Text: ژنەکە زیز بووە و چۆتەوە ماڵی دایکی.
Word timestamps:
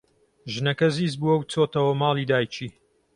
ژنەکە 0.53 0.87
زیز 0.95 1.13
بووە 1.21 1.35
و 1.37 1.47
چۆتەوە 1.51 1.93
ماڵی 2.01 2.29
دایکی. 2.31 2.69